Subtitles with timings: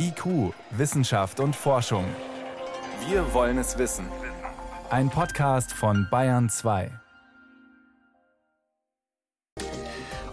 [0.00, 2.04] IQ, Wissenschaft und Forschung.
[3.08, 4.06] Wir wollen es wissen.
[4.90, 6.92] Ein Podcast von Bayern 2.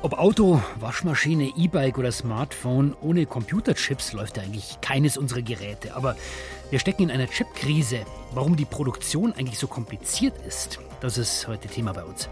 [0.04, 5.96] Ob Auto, Waschmaschine, E-Bike oder Smartphone, ohne Computerchips läuft eigentlich keines unserer Geräte.
[5.96, 6.16] Aber
[6.70, 8.02] wir stecken in einer Chipkrise.
[8.34, 12.30] Warum die Produktion eigentlich so kompliziert ist, das ist heute Thema bei uns.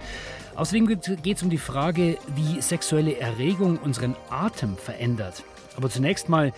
[0.53, 5.43] Außerdem geht es um die Frage, wie sexuelle Erregung unseren Atem verändert.
[5.75, 6.53] Aber zunächst mal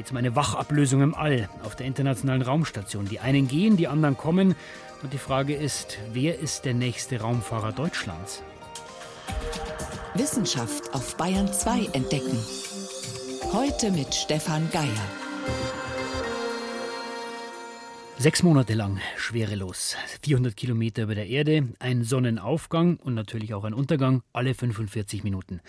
[0.00, 3.04] geht es um eine Wachablösung im All auf der Internationalen Raumstation.
[3.04, 4.54] Die einen gehen, die anderen kommen.
[5.02, 8.42] Und die Frage ist, wer ist der nächste Raumfahrer Deutschlands?
[10.14, 12.38] Wissenschaft auf Bayern 2 entdecken.
[13.52, 15.29] Heute mit Stefan Geier.
[18.20, 23.72] Sechs Monate lang schwerelos, 400 Kilometer über der Erde, ein Sonnenaufgang und natürlich auch ein
[23.72, 25.62] Untergang alle 45 Minuten.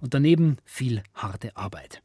[0.00, 2.00] Und daneben viel harte Arbeit.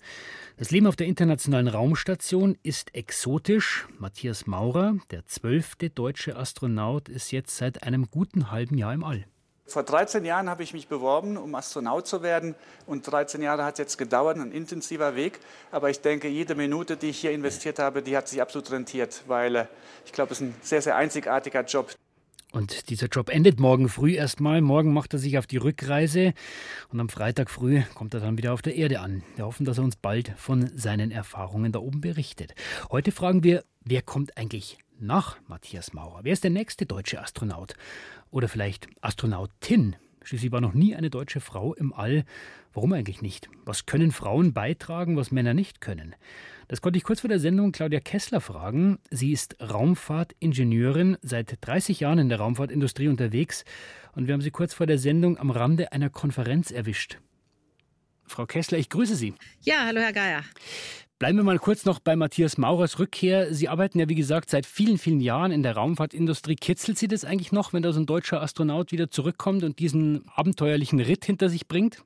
[0.58, 3.88] Das Leben auf der Internationalen Raumstation ist exotisch.
[3.98, 9.24] Matthias Maurer, der zwölfte deutsche Astronaut, ist jetzt seit einem guten halben Jahr im All.
[9.74, 12.54] Vor 13 Jahren habe ich mich beworben, um Astronaut zu werden.
[12.86, 15.40] Und 13 Jahre hat es jetzt gedauert, ein intensiver Weg.
[15.72, 19.24] Aber ich denke, jede Minute, die ich hier investiert habe, die hat sich absolut rentiert,
[19.26, 19.66] weil äh,
[20.06, 21.92] ich glaube, es ist ein sehr, sehr einzigartiger Job.
[22.52, 24.62] Und dieser Job endet morgen früh erstmal.
[24.62, 26.36] Morgen macht er sich auf die Rückreise
[26.92, 29.24] und am Freitag früh kommt er dann wieder auf der Erde an.
[29.38, 32.54] Wir hoffen, dass er uns bald von seinen Erfahrungen da oben berichtet.
[32.92, 36.22] Heute fragen wir, wer kommt eigentlich nach Matthias Maurer?
[36.24, 37.76] Wer ist der nächste deutsche Astronaut?
[38.32, 39.96] Oder vielleicht Astronautin?
[40.24, 42.24] Schließlich war noch nie eine deutsche Frau im All.
[42.74, 43.50] Warum eigentlich nicht?
[43.66, 46.16] Was können Frauen beitragen, was Männer nicht können?
[46.70, 49.00] Das konnte ich kurz vor der Sendung Claudia Kessler fragen.
[49.12, 53.66] Sie ist Raumfahrtingenieurin, seit 30 Jahren in der Raumfahrtindustrie unterwegs
[54.14, 57.20] und wir haben sie kurz vor der Sendung am Rande einer Konferenz erwischt.
[58.26, 59.34] Frau Kessler, ich grüße Sie.
[59.62, 60.44] Ja, hallo Herr Geier.
[61.24, 63.54] Bleiben wir mal kurz noch bei Matthias Maurers Rückkehr.
[63.54, 66.58] Sie arbeiten ja, wie gesagt, seit vielen, vielen Jahren in der Raumfahrtindustrie.
[66.58, 70.26] Kitzelt Sie das eigentlich noch, wenn da so ein deutscher Astronaut wieder zurückkommt und diesen
[70.36, 72.04] abenteuerlichen Ritt hinter sich bringt?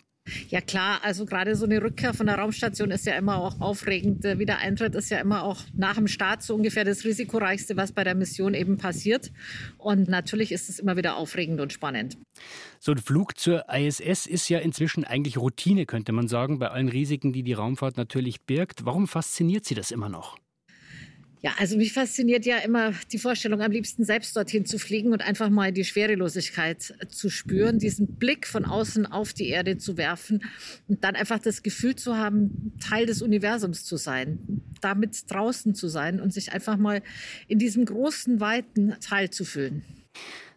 [0.50, 4.24] Ja klar, also gerade so eine Rückkehr von der Raumstation ist ja immer auch aufregend.
[4.24, 8.04] Der Wiedereintritt ist ja immer auch nach dem Start so ungefähr das risikoreichste, was bei
[8.04, 9.32] der Mission eben passiert.
[9.78, 12.18] Und natürlich ist es immer wieder aufregend und spannend.
[12.80, 16.90] So ein Flug zur ISS ist ja inzwischen eigentlich Routine, könnte man sagen, bei allen
[16.90, 18.86] Risiken, die die Raumfahrt natürlich birgt.
[18.86, 20.38] Warum fasziniert Sie das immer noch?
[21.42, 25.22] Ja, also mich fasziniert ja immer die Vorstellung, am liebsten selbst dorthin zu fliegen und
[25.22, 30.44] einfach mal die Schwerelosigkeit zu spüren, diesen Blick von außen auf die Erde zu werfen
[30.88, 35.88] und dann einfach das Gefühl zu haben, Teil des Universums zu sein, damit draußen zu
[35.88, 37.04] sein und sich einfach mal
[37.48, 39.86] in diesem großen, weiten Teil zu fühlen.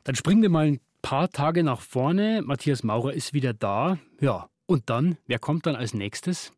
[0.04, 2.40] Dann springen wir mal ein paar Tage nach vorne.
[2.42, 3.98] Matthias Maurer ist wieder da.
[4.20, 6.52] Ja, und dann, wer kommt dann als nächstes?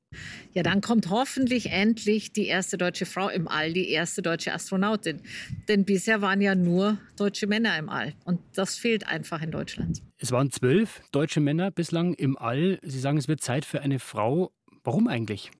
[0.52, 5.22] Ja, dann kommt hoffentlich endlich die erste deutsche Frau im All, die erste deutsche Astronautin.
[5.66, 8.12] Denn bisher waren ja nur deutsche Männer im All.
[8.26, 10.02] Und das fehlt einfach in Deutschland.
[10.18, 12.78] Es waren zwölf deutsche Männer bislang im All.
[12.82, 14.52] Sie sagen, es wird Zeit für eine Frau.
[14.84, 15.50] Warum eigentlich?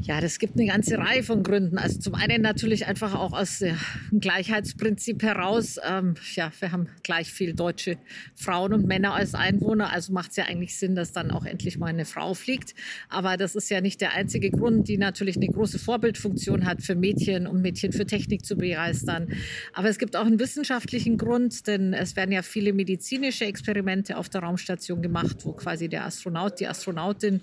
[0.00, 1.76] Ja, das gibt eine ganze Reihe von Gründen.
[1.76, 5.76] Also zum einen natürlich einfach auch aus dem Gleichheitsprinzip heraus.
[5.84, 7.98] Ähm, ja, wir haben gleich viel deutsche
[8.36, 11.78] Frauen und Männer als Einwohner, also macht es ja eigentlich Sinn, dass dann auch endlich
[11.78, 12.76] mal eine Frau fliegt.
[13.08, 16.94] Aber das ist ja nicht der einzige Grund, die natürlich eine große Vorbildfunktion hat für
[16.94, 19.32] Mädchen, um Mädchen für Technik zu begeistern.
[19.72, 24.28] Aber es gibt auch einen wissenschaftlichen Grund, denn es werden ja viele medizinische Experimente auf
[24.28, 27.40] der Raumstation gemacht, wo quasi der Astronaut, die Astronautin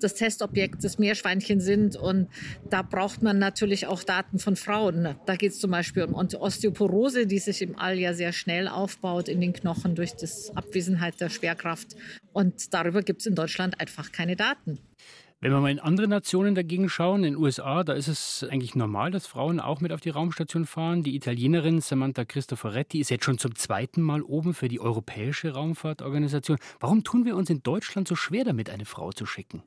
[0.00, 1.96] das Testobjekt, das Meerschweinchen sind.
[1.96, 2.28] Und
[2.68, 5.16] da braucht man natürlich auch Daten von Frauen.
[5.26, 9.28] Da geht es zum Beispiel um Osteoporose, die sich im All ja sehr schnell aufbaut
[9.28, 11.96] in den Knochen durch die Abwesenheit der Schwerkraft.
[12.32, 14.78] Und darüber gibt es in Deutschland einfach keine Daten.
[15.44, 18.74] Wenn wir mal in andere Nationen dagegen schauen, in den USA, da ist es eigentlich
[18.74, 21.02] normal, dass Frauen auch mit auf die Raumstation fahren.
[21.02, 26.56] Die Italienerin Samantha Cristoforetti ist jetzt schon zum zweiten Mal oben für die Europäische Raumfahrtorganisation.
[26.80, 29.62] Warum tun wir uns in Deutschland so schwer damit, eine Frau zu schicken?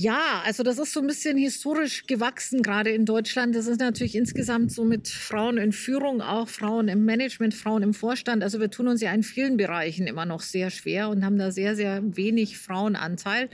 [0.00, 3.56] Ja, also das ist so ein bisschen historisch gewachsen, gerade in Deutschland.
[3.56, 7.94] Das ist natürlich insgesamt so mit Frauen in Führung, auch Frauen im Management, Frauen im
[7.94, 8.44] Vorstand.
[8.44, 11.50] Also wir tun uns ja in vielen Bereichen immer noch sehr schwer und haben da
[11.50, 13.48] sehr, sehr wenig Frauenanteil.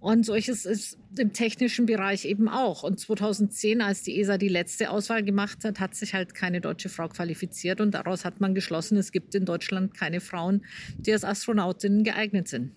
[0.00, 2.82] Und solches ist im technischen Bereich eben auch.
[2.82, 6.88] Und 2010, als die ESA die letzte Auswahl gemacht hat, hat sich halt keine deutsche
[6.88, 7.82] Frau qualifiziert.
[7.82, 10.64] Und daraus hat man geschlossen, es gibt in Deutschland keine Frauen,
[10.96, 12.72] die als Astronautinnen geeignet sind.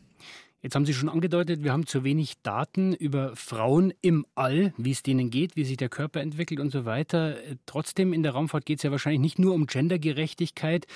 [0.64, 4.90] Jetzt haben Sie schon angedeutet, wir haben zu wenig Daten über Frauen im All, wie
[4.90, 7.38] es denen geht, wie sich der Körper entwickelt und so weiter.
[7.68, 10.88] Trotzdem in der Raumfahrt geht es ja wahrscheinlich nicht nur um Gendergerechtigkeit.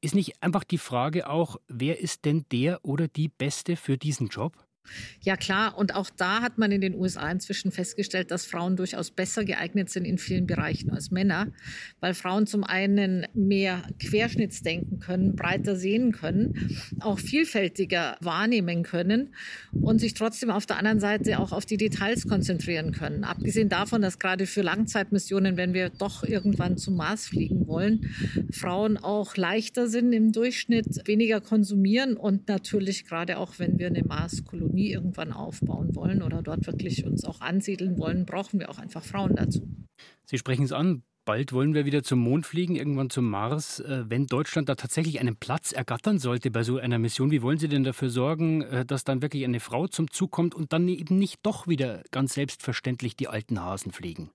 [0.00, 4.28] Ist nicht einfach die Frage auch, wer ist denn der oder die Beste für diesen
[4.28, 4.56] Job?
[5.20, 9.10] Ja klar, und auch da hat man in den USA inzwischen festgestellt, dass Frauen durchaus
[9.10, 11.48] besser geeignet sind in vielen Bereichen als Männer,
[12.00, 19.34] weil Frauen zum einen mehr Querschnittsdenken können, breiter sehen können, auch vielfältiger wahrnehmen können
[19.72, 23.24] und sich trotzdem auf der anderen Seite auch auf die Details konzentrieren können.
[23.24, 28.10] Abgesehen davon, dass gerade für Langzeitmissionen, wenn wir doch irgendwann zum Mars fliegen wollen,
[28.50, 34.02] Frauen auch leichter sind im Durchschnitt, weniger konsumieren und natürlich gerade auch, wenn wir eine
[34.04, 38.78] Marskolonie Ökonomie irgendwann aufbauen wollen oder dort wirklich uns auch ansiedeln wollen, brauchen wir auch
[38.78, 39.68] einfach Frauen dazu.
[40.24, 41.02] Sie sprechen es an.
[41.24, 43.80] Bald wollen wir wieder zum Mond fliegen, irgendwann zum Mars.
[43.80, 47.58] Äh, wenn Deutschland da tatsächlich einen Platz ergattern sollte bei so einer Mission, wie wollen
[47.58, 50.88] Sie denn dafür sorgen, äh, dass dann wirklich eine Frau zum Zug kommt und dann
[50.88, 54.30] eben nicht doch wieder ganz selbstverständlich die alten Hasen fliegen?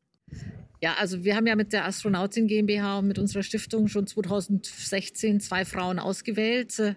[0.83, 5.39] Ja, also wir haben ja mit der Astronautin GmbH und mit unserer Stiftung schon 2016
[5.39, 6.95] zwei Frauen ausgewählt äh,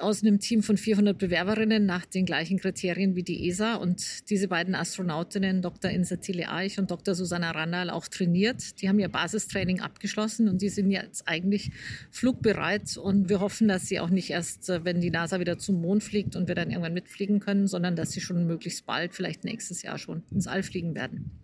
[0.00, 3.76] aus einem Team von 400 Bewerberinnen nach den gleichen Kriterien wie die ESA.
[3.76, 5.88] Und diese beiden Astronautinnen, Dr.
[5.88, 7.14] Insa Tille Eich und Dr.
[7.14, 8.82] Susanna Randall, auch trainiert.
[8.82, 11.70] Die haben ihr Basistraining abgeschlossen und die sind jetzt eigentlich
[12.10, 12.96] flugbereit.
[12.96, 16.02] Und wir hoffen, dass sie auch nicht erst, äh, wenn die NASA wieder zum Mond
[16.02, 19.82] fliegt und wir dann irgendwann mitfliegen können, sondern dass sie schon möglichst bald, vielleicht nächstes
[19.82, 21.38] Jahr schon ins All fliegen werden.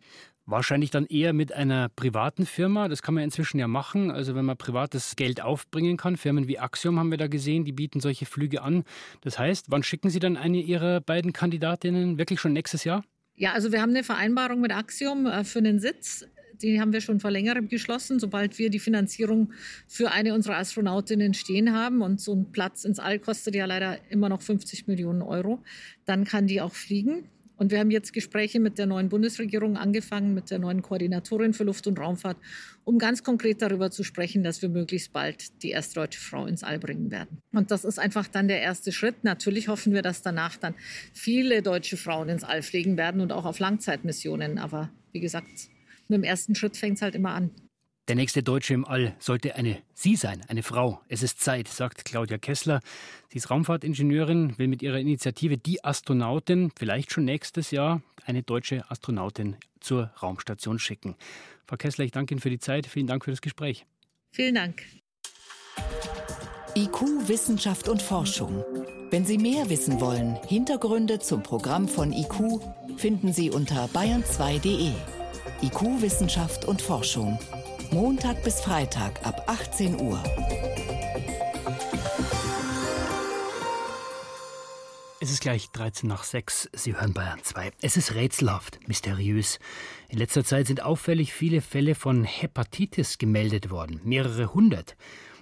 [0.46, 2.88] Wahrscheinlich dann eher mit einer privaten Firma.
[2.88, 4.10] Das kann man inzwischen ja machen.
[4.10, 6.18] Also wenn man privates Geld aufbringen kann.
[6.18, 8.84] Firmen wie Axiom haben wir da gesehen, die bieten solche Flüge an.
[9.22, 12.18] Das heißt, wann schicken Sie dann eine Ihrer beiden Kandidatinnen?
[12.18, 13.04] Wirklich schon nächstes Jahr?
[13.36, 16.26] Ja, also wir haben eine Vereinbarung mit Axiom äh, für einen Sitz.
[16.62, 19.52] Die haben wir schon vor längerem geschlossen, sobald wir die Finanzierung
[19.88, 22.02] für eine unserer Astronautinnen stehen haben.
[22.02, 25.62] Und so ein Platz ins All kostet ja leider immer noch 50 Millionen Euro.
[26.04, 27.28] Dann kann die auch fliegen.
[27.56, 31.64] Und wir haben jetzt Gespräche mit der neuen Bundesregierung angefangen, mit der neuen Koordinatorin für
[31.64, 32.36] Luft- und Raumfahrt,
[32.84, 36.64] um ganz konkret darüber zu sprechen, dass wir möglichst bald die erste deutsche Frau ins
[36.64, 37.38] All bringen werden.
[37.52, 39.22] Und das ist einfach dann der erste Schritt.
[39.22, 40.74] Natürlich hoffen wir, dass danach dann
[41.12, 44.58] viele deutsche Frauen ins All fliegen werden und auch auf Langzeitmissionen.
[44.58, 45.68] Aber wie gesagt,
[46.08, 47.50] mit dem ersten Schritt fängt es halt immer an.
[48.06, 51.00] Der nächste Deutsche im All sollte eine Sie sein, eine Frau.
[51.08, 52.80] Es ist Zeit, sagt Claudia Kessler.
[53.30, 58.90] Sie ist Raumfahrtingenieurin, will mit ihrer Initiative Die Astronautin vielleicht schon nächstes Jahr eine deutsche
[58.90, 61.16] Astronautin zur Raumstation schicken.
[61.66, 62.86] Frau Kessler, ich danke Ihnen für die Zeit.
[62.86, 63.86] Vielen Dank für das Gespräch.
[64.32, 64.82] Vielen Dank.
[66.76, 68.62] IQ, Wissenschaft und Forschung.
[69.08, 72.60] Wenn Sie mehr wissen wollen, Hintergründe zum Programm von IQ
[72.98, 74.92] finden Sie unter bayern2.de.
[75.62, 77.38] IQ, Wissenschaft und Forschung.
[77.90, 80.22] Montag bis Freitag ab 18 Uhr.
[85.20, 86.70] Es ist gleich 13 nach 6.
[86.72, 87.72] Sie hören Bayern 2.
[87.80, 89.58] Es ist rätselhaft, mysteriös.
[90.08, 94.00] In letzter Zeit sind auffällig viele Fälle von Hepatitis gemeldet worden.
[94.04, 94.96] Mehrere hundert.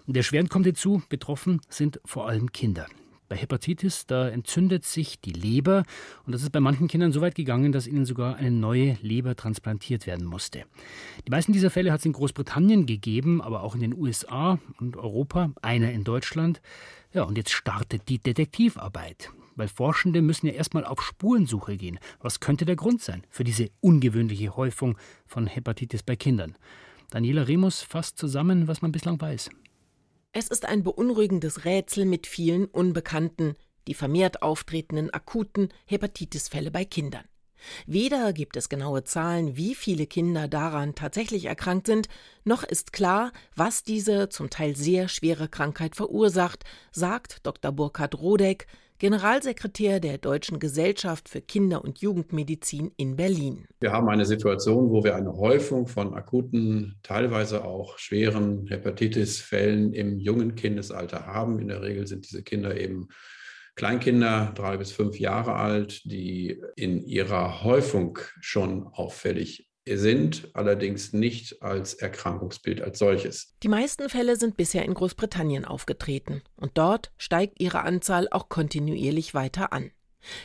[0.06, 2.86] Und erschwerend kommt hinzu, betroffen sind vor allem Kinder.
[3.32, 5.84] Bei Hepatitis, da entzündet sich die Leber
[6.26, 9.34] und das ist bei manchen Kindern so weit gegangen, dass ihnen sogar eine neue Leber
[9.34, 10.64] transplantiert werden musste.
[11.26, 14.98] Die meisten dieser Fälle hat es in Großbritannien gegeben, aber auch in den USA und
[14.98, 16.60] Europa, einer in Deutschland.
[17.14, 19.30] Ja, und jetzt startet die Detektivarbeit.
[19.56, 21.98] Weil Forschende müssen ja erstmal auf Spurensuche gehen.
[22.20, 26.54] Was könnte der Grund sein für diese ungewöhnliche Häufung von Hepatitis bei Kindern?
[27.08, 29.48] Daniela Remus fasst zusammen, was man bislang weiß.
[30.34, 33.54] Es ist ein beunruhigendes Rätsel mit vielen Unbekannten,
[33.86, 37.24] die vermehrt auftretenden akuten Hepatitisfälle bei Kindern.
[37.86, 42.08] Weder gibt es genaue Zahlen, wie viele Kinder daran tatsächlich erkrankt sind,
[42.44, 47.70] noch ist klar, was diese zum Teil sehr schwere Krankheit verursacht, sagt Dr.
[47.70, 48.66] Burkhard Rodeck,
[49.02, 53.66] Generalsekretär der Deutschen Gesellschaft für Kinder- und Jugendmedizin in Berlin.
[53.80, 60.20] Wir haben eine Situation, wo wir eine Häufung von akuten, teilweise auch schweren Hepatitis-Fällen im
[60.20, 61.58] jungen Kindesalter haben.
[61.58, 63.08] In der Regel sind diese Kinder eben
[63.74, 71.62] Kleinkinder, drei bis fünf Jahre alt, die in ihrer Häufung schon auffällig sind allerdings nicht
[71.62, 73.54] als Erkrankungsbild als solches.
[73.62, 79.34] Die meisten Fälle sind bisher in Großbritannien aufgetreten und dort steigt ihre Anzahl auch kontinuierlich
[79.34, 79.90] weiter an.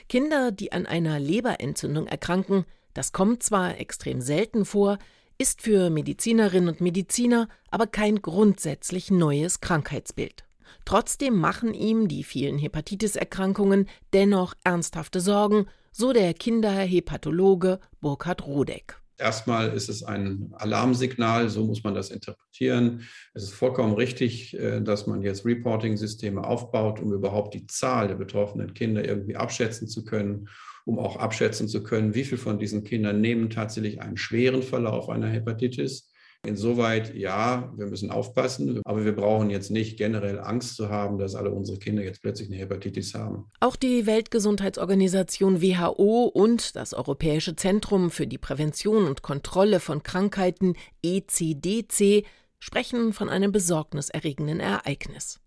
[0.10, 4.98] Kinder, die an einer Leberentzündung erkranken, das kommt zwar extrem selten vor,
[5.38, 10.46] ist für Medizinerinnen und Mediziner aber kein grundsätzlich neues Krankheitsbild.
[10.84, 19.00] Trotzdem machen ihm die vielen Hepatitis-Erkrankungen dennoch ernsthafte Sorgen, so der Kinderhepatologe Burkhard Rodeck.
[19.20, 23.02] Erstmal ist es ein Alarmsignal, so muss man das interpretieren.
[23.34, 28.16] Es ist vollkommen richtig, äh, dass man jetzt Reporting-Systeme aufbaut, um überhaupt die Zahl der
[28.16, 30.50] betroffenen Kinder irgendwie abschätzen zu können,
[30.86, 35.10] um auch abschätzen zu können, wie viele von diesen Kindern nehmen tatsächlich einen schweren Verlauf
[35.10, 36.12] einer Hepatitis,
[36.46, 41.36] Insoweit, ja, wir müssen aufpassen, aber wir brauchen jetzt nicht generell Angst zu haben, dass
[41.36, 43.52] alle unsere Kinder jetzt plötzlich eine Hepatitis haben.
[43.60, 50.76] Auch die Weltgesundheitsorganisation WHO und das Europäische Zentrum für die Prävention und Kontrolle von Krankheiten
[51.04, 52.26] ECDC
[52.60, 55.40] sprechen von einem besorgniserregenden Ereignis.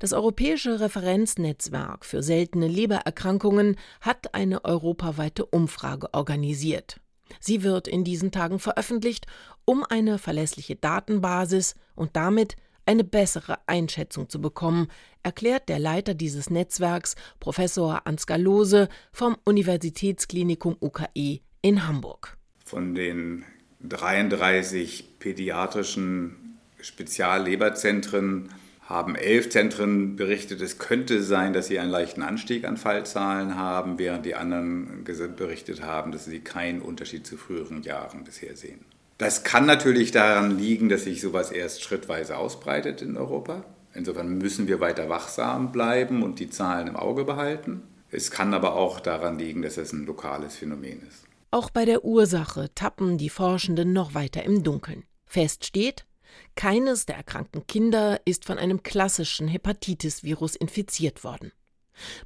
[0.00, 7.00] Das Europäische Referenznetzwerk für seltene Lebererkrankungen hat eine europaweite Umfrage organisiert.
[7.38, 9.26] Sie wird in diesen Tagen veröffentlicht,
[9.64, 12.56] um eine verlässliche Datenbasis und damit
[12.86, 14.88] eine bessere Einschätzung zu bekommen,
[15.22, 22.36] erklärt der Leiter dieses Netzwerks, Professor Ansgar Lose vom Universitätsklinikum UKE in Hamburg.
[22.64, 23.44] Von den
[23.82, 28.50] 33 pädiatrischen Spezialleberzentren
[28.90, 34.00] haben elf Zentren berichtet, es könnte sein, dass sie einen leichten Anstieg an Fallzahlen haben,
[34.00, 35.04] während die anderen
[35.36, 38.84] berichtet haben, dass sie keinen Unterschied zu früheren Jahren bisher sehen.
[39.16, 43.64] Das kann natürlich daran liegen, dass sich sowas erst schrittweise ausbreitet in Europa.
[43.94, 47.82] Insofern müssen wir weiter wachsam bleiben und die Zahlen im Auge behalten.
[48.10, 51.26] Es kann aber auch daran liegen, dass es ein lokales Phänomen ist.
[51.52, 55.04] Auch bei der Ursache tappen die Forschenden noch weiter im Dunkeln.
[55.26, 56.06] Fest steht,
[56.54, 61.52] keines der erkrankten Kinder ist von einem klassischen Hepatitis-Virus infiziert worden.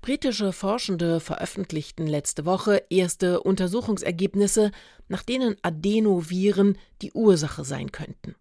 [0.01, 4.71] Britische Forschende veröffentlichten letzte Woche erste Untersuchungsergebnisse,
[5.09, 8.37] nach denen Adenoviren die Ursache sein könnten.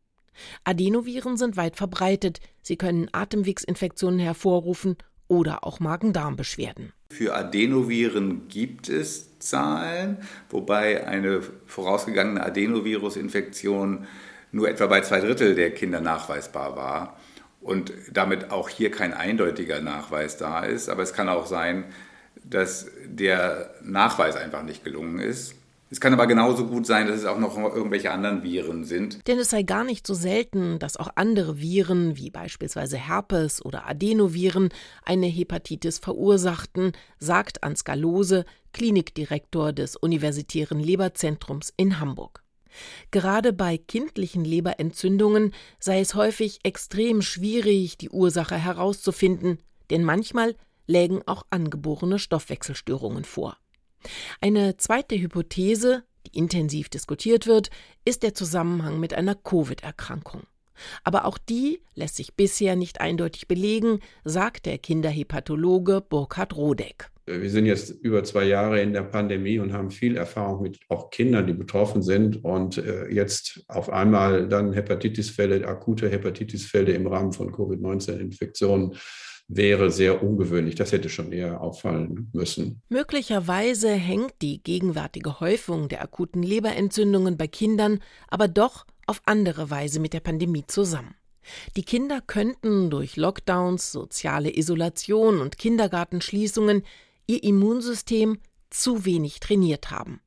[0.64, 6.94] Adenoviren sind weit verbreitet, sie können Atemwegsinfektionen hervorrufen oder auch Magen-Darm-Beschwerden.
[7.10, 10.18] Für Adenoviren gibt es Zahlen,
[10.50, 14.08] wobei eine vorausgegangene Adenovirusinfektion
[14.54, 17.18] nur etwa bei zwei Drittel der Kinder nachweisbar war
[17.60, 20.90] und damit auch hier kein eindeutiger Nachweis da ist.
[20.90, 21.86] Aber es kann auch sein,
[22.44, 25.56] dass der Nachweis einfach nicht gelungen ist.
[25.90, 29.28] Es kann aber genauso gut sein, dass es auch noch irgendwelche anderen Viren sind.
[29.28, 33.88] Denn es sei gar nicht so selten, dass auch andere Viren, wie beispielsweise Herpes oder
[33.88, 34.70] Adenoviren,
[35.04, 42.43] eine Hepatitis verursachten, sagt Ansgar Lose, Klinikdirektor des Universitären Leberzentrums in Hamburg.
[43.12, 50.56] Gerade bei kindlichen Leberentzündungen sei es häufig extrem schwierig, die Ursache herauszufinden, denn manchmal
[50.88, 53.58] lägen auch angeborene Stoffwechselstörungen vor.
[54.42, 57.70] Eine zweite Hypothese, die intensiv diskutiert wird,
[58.06, 60.44] ist der Zusammenhang mit einer Covid-Erkrankung.
[61.04, 67.10] Aber auch die lässt sich bisher nicht eindeutig belegen, sagt der Kinderhepatologe Burkhard Rodeck.
[67.26, 71.10] Wir sind jetzt über zwei Jahre in der Pandemie und haben viel Erfahrung mit auch
[71.10, 72.44] Kindern, die betroffen sind.
[72.44, 78.98] Und äh, jetzt auf einmal dann Hepatitisfälle, akute Hepatitisfälle im Rahmen von Covid-19-Infektionen
[79.48, 80.76] wäre sehr ungewöhnlich.
[80.76, 82.82] Das hätte schon eher auffallen müssen.
[82.90, 90.00] Möglicherweise hängt die gegenwärtige Häufung der akuten Leberentzündungen bei Kindern aber doch auf andere Weise
[90.00, 91.16] mit der Pandemie zusammen.
[91.76, 96.84] Die Kinder könnten durch Lockdowns, soziale Isolation und Kindergartenschließungen
[97.28, 100.22] ihr Immunsystem zu wenig trainiert haben.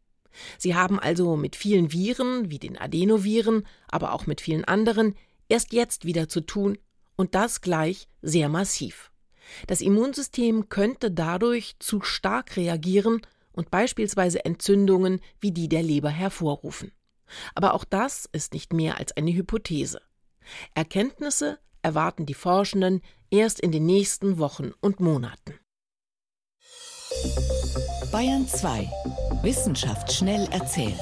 [0.59, 5.14] Sie haben also mit vielen Viren, wie den Adenoviren, aber auch mit vielen anderen,
[5.49, 6.78] erst jetzt wieder zu tun
[7.16, 9.11] und das gleich sehr massiv.
[9.66, 16.92] Das Immunsystem könnte dadurch zu stark reagieren und beispielsweise Entzündungen wie die der Leber hervorrufen.
[17.54, 20.00] Aber auch das ist nicht mehr als eine Hypothese.
[20.75, 25.59] Erkenntnisse erwarten die Forschenden erst in den nächsten Wochen und Monaten.
[28.12, 28.88] Bayern 2.
[29.42, 30.99] Wissenschaft schnell erzählt.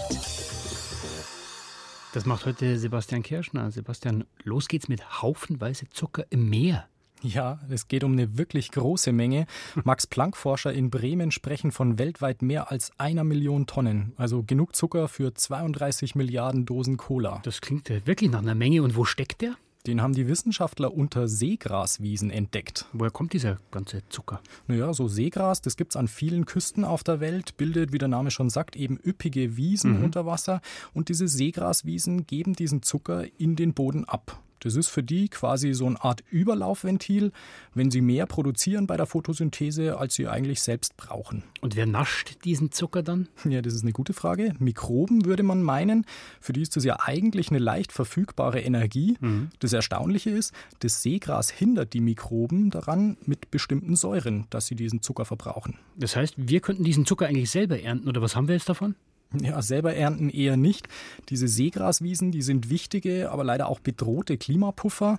[2.12, 3.70] Das macht heute Sebastian Kirschner.
[3.70, 6.88] Sebastian, los geht's mit haufenweise Zucker im Meer.
[7.24, 9.46] Ja, es geht um eine wirklich große Menge.
[9.84, 14.12] Max-Planck-Forscher in Bremen sprechen von weltweit mehr als einer Million Tonnen.
[14.16, 17.40] Also genug Zucker für 32 Milliarden Dosen Cola.
[17.42, 18.82] Das klingt ja wirklich nach einer Menge.
[18.82, 19.56] Und wo steckt der?
[19.86, 22.86] Den haben die Wissenschaftler unter Seegraswiesen entdeckt.
[22.94, 24.40] Woher kommt dieser ganze Zucker?
[24.66, 28.08] Naja, so Seegras, das gibt es an vielen Küsten auf der Welt, bildet, wie der
[28.08, 30.04] Name schon sagt, eben üppige Wiesen mhm.
[30.04, 30.62] unter Wasser.
[30.94, 34.40] Und diese Seegraswiesen geben diesen Zucker in den Boden ab.
[34.60, 37.32] Das ist für die quasi so eine Art Überlaufventil,
[37.74, 41.44] wenn sie mehr produzieren bei der Photosynthese, als sie eigentlich selbst brauchen.
[41.60, 43.28] Und wer nascht diesen Zucker dann?
[43.44, 44.54] Ja, das ist eine gute Frage.
[44.58, 46.06] Mikroben würde man meinen.
[46.40, 49.16] Für die ist das ja eigentlich eine leicht verfügbare Energie.
[49.20, 49.50] Mhm.
[49.58, 55.02] Das Erstaunliche ist, das Seegras hindert die Mikroben daran mit bestimmten Säuren, dass sie diesen
[55.02, 55.78] Zucker verbrauchen.
[55.96, 58.94] Das heißt, wir könnten diesen Zucker eigentlich selber ernten oder was haben wir jetzt davon?
[59.42, 60.88] Ja, selber ernten eher nicht.
[61.28, 65.18] Diese Seegraswiesen, die sind wichtige, aber leider auch bedrohte Klimapuffer.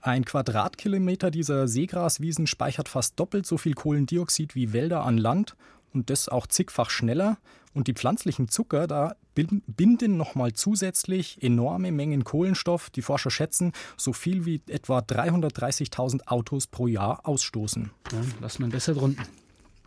[0.00, 5.56] Ein Quadratkilometer dieser Seegraswiesen speichert fast doppelt so viel Kohlendioxid wie Wälder an Land
[5.92, 7.38] und das auch zigfach schneller.
[7.74, 12.88] Und die pflanzlichen Zucker, da binden nochmal zusätzlich enorme Mengen Kohlenstoff.
[12.88, 17.90] Die Forscher schätzen, so viel wie etwa 330.000 Autos pro Jahr ausstoßen.
[18.12, 19.26] Ja, lassen wir besser drunten.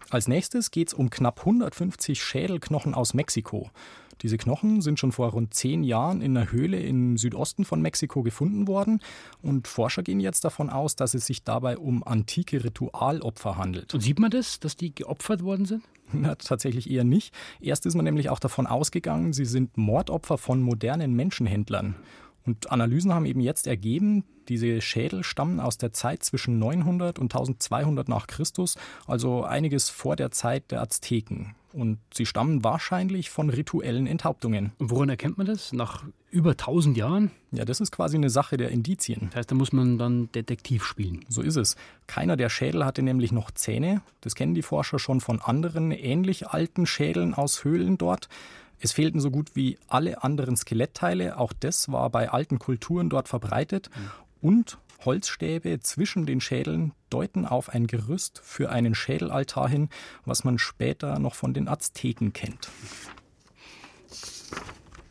[0.09, 3.69] Als nächstes geht es um knapp 150 Schädelknochen aus Mexiko.
[4.21, 8.21] Diese Knochen sind schon vor rund zehn Jahren in einer Höhle im Südosten von Mexiko
[8.23, 9.01] gefunden worden
[9.41, 13.93] und Forscher gehen jetzt davon aus, dass es sich dabei um antike Ritualopfer handelt.
[13.93, 15.83] Und sieht man das, dass die geopfert worden sind?
[16.11, 17.33] Na, tatsächlich eher nicht.
[17.61, 21.95] Erst ist man nämlich auch davon ausgegangen, sie sind Mordopfer von modernen Menschenhändlern.
[22.45, 27.33] Und Analysen haben eben jetzt ergeben, diese Schädel stammen aus der Zeit zwischen 900 und
[27.33, 28.77] 1200 nach Christus,
[29.07, 31.55] also einiges vor der Zeit der Azteken.
[31.71, 34.71] Und sie stammen wahrscheinlich von rituellen Enthauptungen.
[34.79, 35.71] Und woran erkennt man das?
[35.71, 37.31] Nach über 1000 Jahren?
[37.51, 39.27] Ja, das ist quasi eine Sache der Indizien.
[39.27, 41.25] Das heißt, da muss man dann Detektiv spielen.
[41.29, 41.75] So ist es.
[42.07, 44.01] Keiner der Schädel hatte nämlich noch Zähne.
[44.21, 48.29] Das kennen die Forscher schon von anderen ähnlich alten Schädeln aus Höhlen dort.
[48.79, 51.37] Es fehlten so gut wie alle anderen Skelettteile.
[51.37, 53.89] Auch das war bei alten Kulturen dort verbreitet.
[53.95, 54.11] Mhm.
[54.41, 59.89] Und Holzstäbe zwischen den Schädeln deuten auf ein Gerüst für einen Schädelaltar hin,
[60.25, 62.69] was man später noch von den Azteken kennt.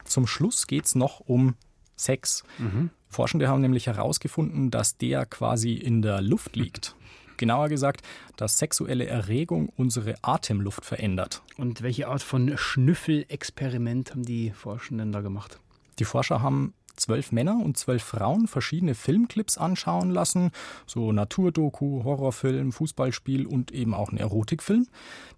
[0.05, 1.55] Zum Schluss geht es noch um
[1.97, 2.45] Sex.
[2.59, 2.91] Mhm.
[3.09, 6.95] Forschende haben nämlich herausgefunden, dass der quasi in der Luft liegt.
[7.39, 8.03] Genauer gesagt,
[8.37, 11.43] dass sexuelle Erregung unsere Atemluft verändert.
[11.57, 15.59] Und welche Art von Schnüffelexperiment haben die Forschenden da gemacht?
[15.99, 20.51] Die Forscher haben zwölf Männer und zwölf Frauen verschiedene Filmclips anschauen lassen,
[20.87, 24.87] so Naturdoku, Horrorfilm, Fußballspiel und eben auch einen Erotikfilm.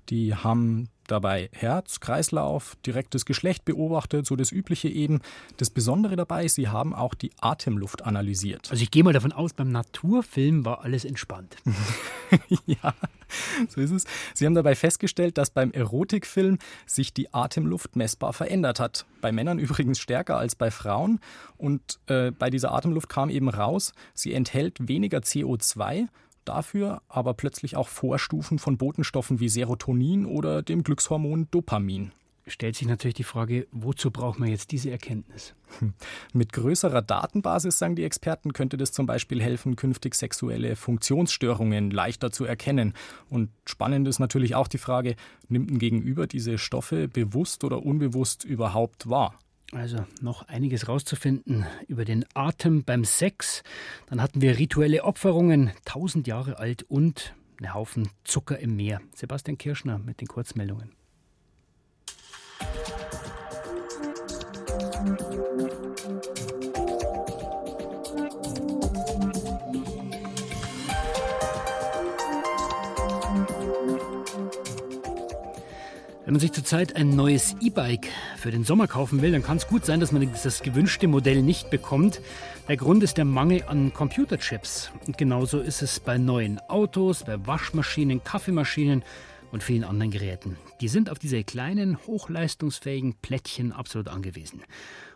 [0.08, 5.20] Die haben dabei Herz, Kreislauf, direktes Geschlecht beobachtet, so das Übliche eben.
[5.56, 8.70] Das Besondere dabei, sie haben auch die Atemluft analysiert.
[8.70, 11.56] Also ich gehe mal davon aus, beim Naturfilm war alles entspannt.
[12.66, 12.94] ja,
[13.68, 14.04] so ist es.
[14.34, 19.06] Sie haben dabei festgestellt, dass beim Erotikfilm sich die Atemluft messbar verändert hat.
[19.20, 21.20] Bei Männern übrigens stärker als bei Frauen.
[21.56, 26.08] Und äh, bei dieser Atemluft kam eben raus, sie enthält weniger CO2
[26.44, 32.12] dafür aber plötzlich auch Vorstufen von Botenstoffen wie Serotonin oder dem Glückshormon Dopamin.
[32.46, 35.54] Stellt sich natürlich die Frage, wozu braucht man jetzt diese Erkenntnis?
[35.78, 35.94] Hm.
[36.32, 42.32] Mit größerer Datenbasis, sagen die Experten, könnte das zum Beispiel helfen, künftig sexuelle Funktionsstörungen leichter
[42.32, 42.94] zu erkennen.
[43.28, 45.14] Und spannend ist natürlich auch die Frage,
[45.48, 49.38] nimmt ein Gegenüber diese Stoffe bewusst oder unbewusst überhaupt wahr?
[49.72, 53.62] Also noch einiges rauszufinden über den Atem beim Sex.
[54.08, 59.00] Dann hatten wir rituelle Opferungen, tausend Jahre alt und einen Haufen Zucker im Meer.
[59.14, 60.92] Sebastian Kirschner mit den Kurzmeldungen.
[76.30, 79.66] Wenn man sich zurzeit ein neues E-Bike für den Sommer kaufen will, dann kann es
[79.66, 82.20] gut sein, dass man das gewünschte Modell nicht bekommt.
[82.68, 84.92] Der Grund ist der Mangel an Computerchips.
[85.08, 89.02] Und genauso ist es bei neuen Autos, bei Waschmaschinen, Kaffeemaschinen
[89.50, 90.56] und vielen anderen Geräten.
[90.80, 94.62] Die sind auf diese kleinen, hochleistungsfähigen Plättchen absolut angewiesen.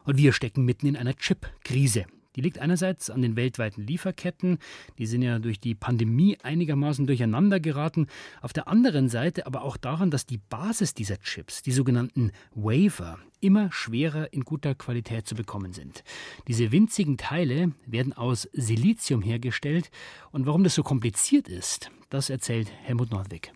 [0.02, 2.06] Und wir stecken mitten in einer Chip-Krise.
[2.36, 4.58] Die liegt einerseits an den weltweiten Lieferketten,
[4.98, 8.08] die sind ja durch die Pandemie einigermaßen durcheinander geraten,
[8.42, 13.18] auf der anderen Seite aber auch daran, dass die Basis dieser Chips, die sogenannten Wafer,
[13.40, 16.02] immer schwerer in guter Qualität zu bekommen sind.
[16.48, 19.90] Diese winzigen Teile werden aus Silizium hergestellt
[20.32, 23.52] und warum das so kompliziert ist, das erzählt Helmut Nordwig.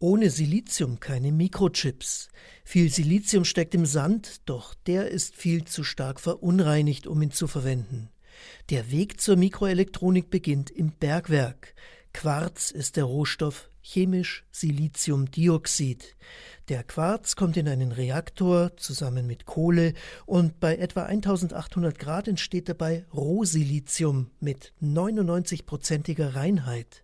[0.00, 2.28] Ohne Silizium keine Mikrochips.
[2.62, 7.48] Viel Silizium steckt im Sand, doch der ist viel zu stark verunreinigt, um ihn zu
[7.48, 8.08] verwenden.
[8.70, 11.74] Der Weg zur Mikroelektronik beginnt im Bergwerk.
[12.12, 16.16] Quarz ist der Rohstoff, chemisch Siliziumdioxid.
[16.68, 19.94] Der Quarz kommt in einen Reaktor zusammen mit Kohle
[20.26, 27.02] und bei etwa 1800 Grad entsteht dabei Rohsilizium mit 99-prozentiger Reinheit.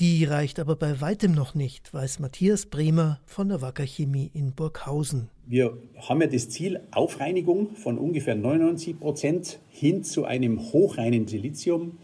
[0.00, 4.52] Die reicht aber bei weitem noch nicht, weiß Matthias Bremer von der Wacker Chemie in
[4.52, 5.28] Burghausen.
[5.46, 11.98] Wir haben ja das Ziel Aufreinigung von ungefähr 99 Prozent hin zu einem hochreinen Silizium,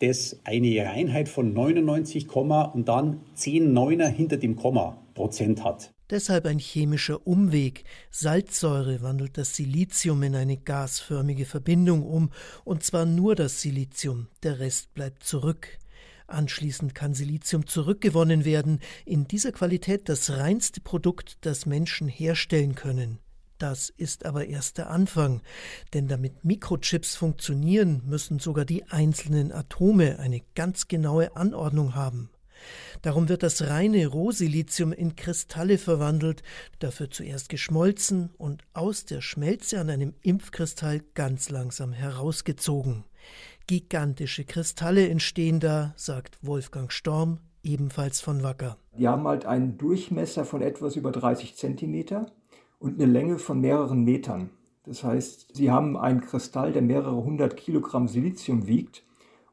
[0.00, 5.90] das eine Reinheit von 99, und dann 10 Neuner hinter dem Komma Prozent hat.
[6.10, 7.84] Deshalb ein chemischer Umweg.
[8.10, 12.28] Salzsäure wandelt das Silizium in eine gasförmige Verbindung um,
[12.64, 15.78] und zwar nur das Silizium, der Rest bleibt zurück.
[16.28, 23.18] Anschließend kann Silizium zurückgewonnen werden, in dieser Qualität das reinste Produkt, das Menschen herstellen können.
[23.56, 25.40] Das ist aber erst der Anfang,
[25.94, 32.30] denn damit Mikrochips funktionieren, müssen sogar die einzelnen Atome eine ganz genaue Anordnung haben.
[33.02, 36.42] Darum wird das reine Rohsilizium in Kristalle verwandelt,
[36.78, 43.04] dafür zuerst geschmolzen und aus der Schmelze an einem Impfkristall ganz langsam herausgezogen.
[43.68, 48.78] Gigantische Kristalle entstehen da, sagt Wolfgang Storm, ebenfalls von Wacker.
[48.96, 52.32] Die haben halt einen Durchmesser von etwas über 30 Zentimeter
[52.78, 54.48] und eine Länge von mehreren Metern.
[54.84, 59.04] Das heißt, sie haben einen Kristall, der mehrere hundert Kilogramm Silizium wiegt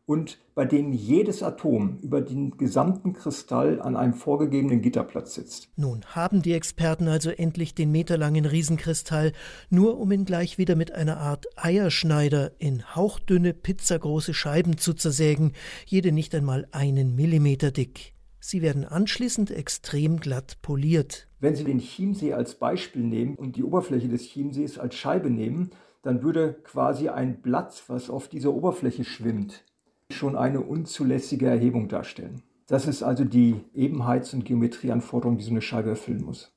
[0.06, 5.70] und bei dem jedes Atom über den gesamten Kristall an einem vorgegebenen Gitterplatz sitzt.
[5.76, 9.34] Nun haben die Experten also endlich den meterlangen Riesenkristall,
[9.70, 15.54] nur um ihn gleich wieder mit einer Art Eierschneider in hauchdünne, pizzagroße Scheiben zu zersägen,
[15.86, 18.14] jede nicht einmal einen Millimeter dick.
[18.40, 21.28] Sie werden anschließend extrem glatt poliert.
[21.40, 25.72] Wenn Sie den Chiemsee als Beispiel nehmen und die Oberfläche des Chiemsees als Scheibe nehmen,
[26.04, 29.64] dann würde quasi ein Blatt, was auf dieser Oberfläche schwimmt,
[30.12, 32.44] schon eine unzulässige Erhebung darstellen.
[32.68, 36.52] Das ist also die Ebenheits- und Geometrieanforderung, die so eine Scheibe erfüllen muss.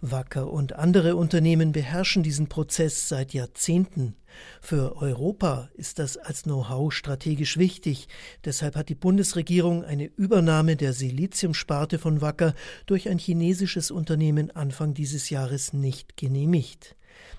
[0.00, 4.16] Wacker und andere Unternehmen beherrschen diesen Prozess seit Jahrzehnten.
[4.60, 8.08] Für Europa ist das als Know-how strategisch wichtig.
[8.44, 12.54] Deshalb hat die Bundesregierung eine Übernahme der Siliziumsparte von Wacker
[12.84, 16.96] durch ein chinesisches Unternehmen Anfang dieses Jahres nicht genehmigt.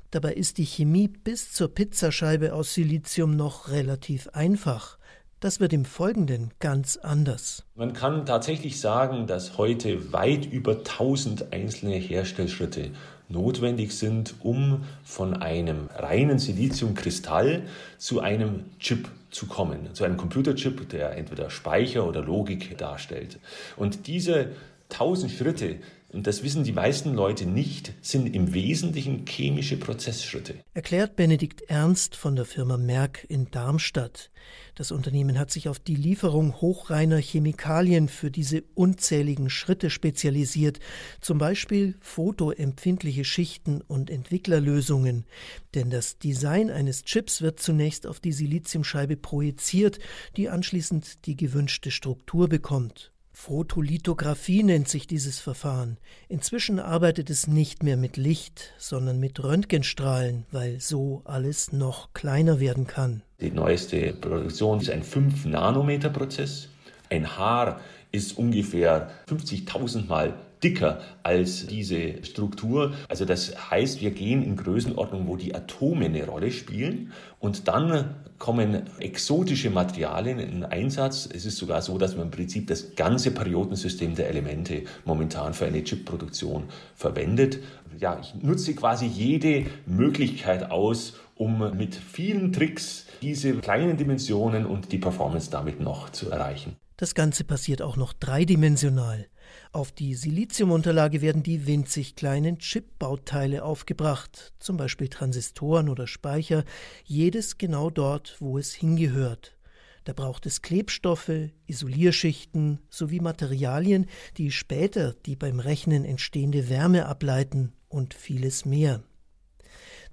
[0.09, 4.97] Dabei ist die Chemie bis zur Pizzascheibe aus Silizium noch relativ einfach.
[5.45, 7.65] Das wird im Folgenden ganz anders.
[7.75, 12.89] Man kann tatsächlich sagen, dass heute weit über 1000 einzelne Herstellschritte
[13.29, 17.61] notwendig sind, um von einem reinen Siliziumkristall
[17.99, 23.37] zu einem Chip zu kommen, zu einem Computerchip, der entweder Speicher oder Logik darstellt.
[23.77, 24.47] Und diese
[24.89, 25.75] 1000 Schritte
[26.15, 30.55] und das wissen die meisten Leute nicht, sind im Wesentlichen chemische Prozessschritte.
[30.73, 34.31] Erklärt Benedikt Ernst von der Firma Merck in Darmstadt.
[34.75, 40.79] Das Unternehmen hat sich auf die Lieferung hochreiner Chemikalien für diese unzähligen Schritte spezialisiert,
[41.19, 45.25] zum Beispiel fotoempfindliche Schichten und Entwicklerlösungen.
[45.73, 49.99] Denn das Design eines Chips wird zunächst auf die Siliziumscheibe projiziert,
[50.37, 53.11] die anschließend die gewünschte Struktur bekommt.
[53.35, 55.97] Photolithografie nennt sich dieses Verfahren.
[56.29, 62.61] Inzwischen arbeitet es nicht mehr mit Licht, sondern mit Röntgenstrahlen, weil so alles noch kleiner
[62.61, 63.23] werden kann.
[63.41, 66.69] Die neueste Produktion ist ein 5-Nanometer-Prozess.
[67.09, 67.81] Ein Haar
[68.13, 70.33] ist ungefähr 50.000 Mal
[70.65, 72.93] dicker als diese Struktur.
[73.07, 78.15] Also das heißt, wir gehen in Größenordnung, wo die Atome eine Rolle spielen und dann
[78.39, 81.29] kommen exotische Materialien in Einsatz.
[81.31, 85.65] Es ist sogar so, dass man im Prinzip das ganze Periodensystem der Elemente momentan für
[85.65, 86.63] eine Chipproduktion
[86.95, 87.59] verwendet.
[87.99, 94.91] Ja, ich nutze quasi jede Möglichkeit aus, um mit vielen Tricks diese kleinen Dimensionen und
[94.91, 96.75] die Performance damit noch zu erreichen.
[96.97, 99.27] Das Ganze passiert auch noch dreidimensional.
[99.75, 106.63] Auf die Siliziumunterlage werden die winzig kleinen Chipbauteile aufgebracht, zum Beispiel Transistoren oder Speicher,
[107.03, 109.57] jedes genau dort, wo es hingehört.
[110.05, 114.05] Da braucht es Klebstoffe, Isolierschichten sowie Materialien,
[114.37, 119.03] die später die beim Rechnen entstehende Wärme ableiten und vieles mehr.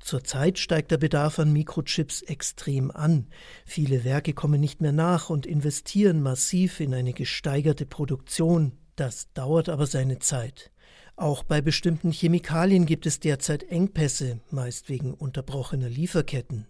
[0.01, 3.29] Zurzeit steigt der Bedarf an Mikrochips extrem an.
[3.65, 8.73] Viele Werke kommen nicht mehr nach und investieren massiv in eine gesteigerte Produktion.
[8.97, 10.71] Das dauert aber seine Zeit.
[11.17, 16.67] Auch bei bestimmten Chemikalien gibt es derzeit Engpässe, meist wegen unterbrochener Lieferketten.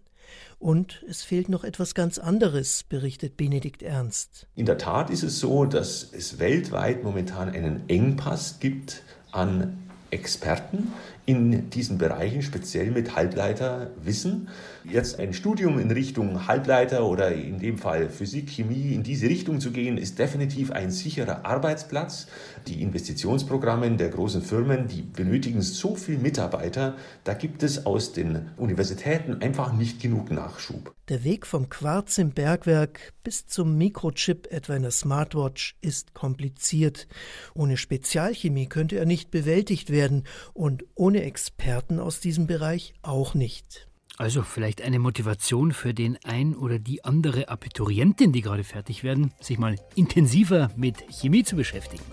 [0.59, 4.47] Und es fehlt noch etwas ganz anderes, berichtet Benedikt Ernst.
[4.55, 9.79] In der Tat ist es so, dass es weltweit momentan einen Engpass gibt an
[10.11, 10.93] Experten
[11.25, 14.49] in diesen Bereichen, speziell mit Halbleiterwissen.
[14.85, 19.61] Jetzt ein Studium in Richtung Halbleiter oder in dem Fall Physik, Chemie, in diese Richtung
[19.61, 22.27] zu gehen, ist definitiv ein sicherer Arbeitsplatz.
[22.67, 28.51] Die Investitionsprogramme der großen Firmen, die benötigen so viel Mitarbeiter, da gibt es aus den
[28.57, 30.93] Universitäten einfach nicht genug Nachschub.
[31.09, 37.07] Der Weg vom Quarz im Bergwerk bis zum Mikrochip etwa in der Smartwatch ist kompliziert.
[37.55, 43.89] Ohne Spezialchemie könnte er nicht bewältigt werden und ohne Experten aus diesem Bereich auch nicht.
[44.19, 49.33] Also vielleicht eine Motivation für den ein oder die andere Abiturientin, die gerade fertig werden,
[49.41, 52.05] sich mal intensiver mit Chemie zu beschäftigen.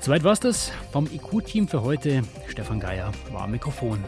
[0.00, 2.24] Soweit war es das vom IQ-Team für heute.
[2.48, 4.02] Stefan Geier war am Mikrofon.